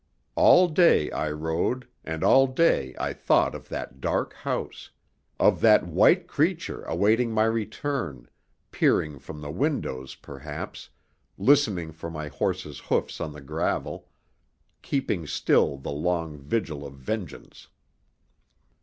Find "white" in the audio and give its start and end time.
5.85-6.27